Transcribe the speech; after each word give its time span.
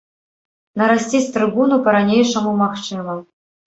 Нарасціць 0.81 1.29
трыбуну 1.37 1.75
па-ранейшаму 1.85 2.57
магчыма. 2.63 3.13